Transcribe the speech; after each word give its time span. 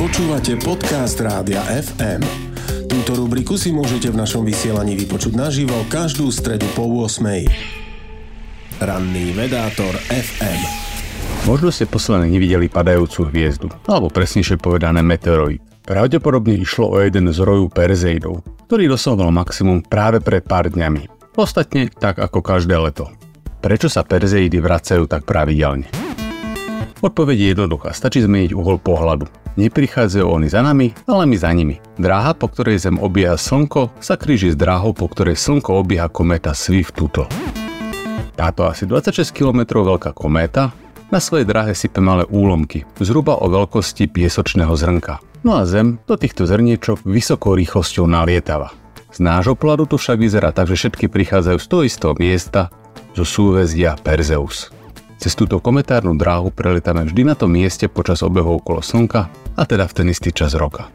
Počúvate 0.00 0.56
podcast 0.56 1.20
Rádia 1.20 1.60
FM. 1.60 2.24
Túto 2.88 3.20
rubriku 3.20 3.60
si 3.60 3.68
môžete 3.68 4.08
v 4.08 4.16
našom 4.16 4.48
vysielaní 4.48 4.96
vypočuť 4.96 5.36
naživo 5.36 5.76
každú 5.92 6.32
stredu 6.32 6.64
po 6.72 6.88
8. 6.88 7.20
Ranný 8.80 9.36
vedátor 9.36 9.92
FM. 10.08 10.60
Možno 11.44 11.68
ste 11.68 11.84
posledne 11.84 12.32
nevideli 12.32 12.72
padajúcu 12.72 13.28
hviezdu, 13.28 13.68
alebo 13.84 14.08
presnejšie 14.08 14.56
povedané 14.56 15.04
meteoroid. 15.04 15.60
Pravdepodobne 15.84 16.56
išlo 16.56 16.96
o 16.96 16.96
jeden 16.96 17.28
z 17.28 17.36
roju 17.36 17.68
Perzeidov, 17.68 18.40
ktorý 18.72 18.88
dosiahol 18.88 19.28
maximum 19.28 19.84
práve 19.84 20.24
pred 20.24 20.40
pár 20.40 20.72
dňami. 20.72 21.36
Ostatne 21.36 21.92
tak 21.92 22.24
ako 22.24 22.40
každé 22.40 22.72
leto. 22.72 23.12
Prečo 23.60 23.92
sa 23.92 24.00
Perzeidy 24.00 24.64
vracajú 24.64 25.04
tak 25.04 25.28
pravidelne? 25.28 26.09
Odpoveď 27.00 27.36
je 27.40 27.48
jednoduchá, 27.56 27.96
stačí 27.96 28.20
zmeniť 28.20 28.52
uhol 28.52 28.76
pohľadu. 28.76 29.24
Neprichádzajú 29.56 30.26
oni 30.28 30.52
za 30.52 30.60
nami, 30.60 30.92
ale 31.08 31.24
my 31.24 31.36
za 31.36 31.48
nimi. 31.48 31.80
Dráha, 31.96 32.36
po 32.36 32.52
ktorej 32.52 32.76
Zem 32.76 33.00
obieha 33.00 33.40
Slnko, 33.40 33.88
sa 34.04 34.20
kríži 34.20 34.52
s 34.52 34.56
dráhou, 34.56 34.92
po 34.92 35.08
ktorej 35.08 35.40
Slnko 35.40 35.80
obieha 35.80 36.12
kométa 36.12 36.52
Swift-Tuttle. 36.52 37.24
Táto 38.36 38.68
asi 38.68 38.84
26 38.84 39.32
km 39.32 39.80
veľká 39.80 40.12
kométa 40.12 40.76
na 41.08 41.18
svojej 41.18 41.48
dráhe 41.48 41.72
sype 41.72 42.04
malé 42.04 42.28
úlomky, 42.28 42.84
zhruba 43.00 43.40
o 43.40 43.48
veľkosti 43.48 44.06
piesočného 44.06 44.70
zrnka. 44.76 45.24
No 45.40 45.56
a 45.56 45.64
Zem 45.64 45.98
do 46.04 46.20
týchto 46.20 46.44
zrniečok 46.44 47.00
vysokou 47.08 47.56
rýchlosťou 47.56 48.04
nalietava. 48.04 48.76
Z 49.08 49.24
nášho 49.24 49.56
pohľadu 49.56 49.90
to 49.90 49.96
však 49.96 50.20
vyzerá 50.20 50.52
tak, 50.52 50.68
že 50.68 50.76
všetky 50.76 51.08
prichádzajú 51.08 51.58
z 51.58 51.66
toho 51.66 51.82
istého 51.82 52.14
miesta, 52.20 52.68
zo 53.16 53.26
súvezdia 53.26 53.98
Perzeus. 53.98 54.70
Cez 55.20 55.36
túto 55.36 55.60
kometárnu 55.60 56.16
dráhu 56.16 56.48
preletáme 56.48 57.04
vždy 57.04 57.28
na 57.28 57.36
tom 57.36 57.52
mieste 57.52 57.92
počas 57.92 58.24
obehu 58.24 58.56
okolo 58.56 58.80
Slnka, 58.80 59.28
a 59.52 59.62
teda 59.68 59.84
v 59.84 59.92
ten 59.92 60.08
istý 60.08 60.32
čas 60.32 60.56
roka. 60.56 60.88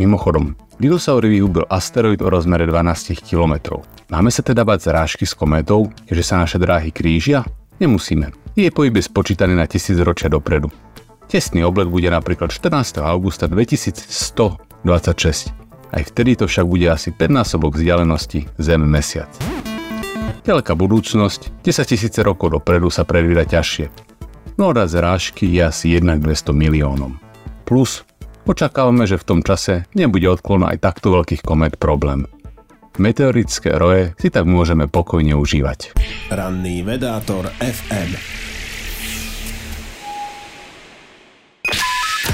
Mimochodom, 0.00 0.56
dinosaury 0.80 1.28
vyhubil 1.28 1.68
asteroid 1.68 2.24
o 2.24 2.32
rozmere 2.32 2.64
12 2.64 3.20
km. 3.20 3.84
Máme 4.08 4.32
sa 4.32 4.40
teda 4.40 4.64
bať 4.64 4.88
zrážky 4.88 5.28
s 5.28 5.36
kométou, 5.36 5.92
že 6.08 6.24
sa 6.24 6.40
naše 6.40 6.56
dráhy 6.56 6.88
krížia? 6.88 7.44
Nemusíme. 7.76 8.32
Je 8.56 8.72
pohyb 8.72 8.96
je 8.96 9.04
spočítaný 9.04 9.52
na 9.52 9.68
tisíc 9.68 10.00
ročia 10.00 10.32
dopredu. 10.32 10.72
Tesný 11.28 11.60
oblet 11.60 11.92
bude 11.92 12.08
napríklad 12.08 12.48
14. 12.48 13.04
augusta 13.04 13.44
2126. 13.52 14.80
Aj 15.92 16.02
vtedy 16.08 16.40
to 16.40 16.48
však 16.48 16.64
bude 16.64 16.88
asi 16.88 17.12
5 17.12 17.36
násobok 17.36 17.76
vzdialenosti 17.76 18.48
Zem-Mesiac. 18.56 19.49
Ďaleká 20.50 20.74
budúcnosť, 20.74 21.62
10 21.62 21.94
tisíce 21.94 22.18
rokov 22.26 22.50
dopredu 22.50 22.90
sa 22.90 23.06
predvída 23.06 23.46
ťažšie. 23.46 23.86
No 24.58 24.74
raz 24.74 24.90
zrážky 24.90 25.46
je 25.46 25.62
asi 25.62 25.94
1 25.94 26.18
200 26.18 26.50
miliónom. 26.50 27.22
Plus, 27.62 28.02
očakávame, 28.50 29.06
že 29.06 29.14
v 29.14 29.26
tom 29.30 29.40
čase 29.46 29.86
nebude 29.94 30.26
odklon 30.26 30.66
aj 30.66 30.82
takto 30.82 31.14
veľkých 31.14 31.46
komét 31.46 31.78
problém. 31.78 32.26
Meteorické 32.98 33.78
roje 33.78 34.18
si 34.18 34.26
tak 34.26 34.42
môžeme 34.42 34.90
pokojne 34.90 35.38
užívať. 35.38 35.94
Ranný 36.34 36.82
vedátor 36.82 37.46
FM. 37.62 38.18